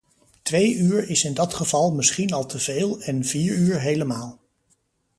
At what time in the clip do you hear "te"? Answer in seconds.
2.45-2.59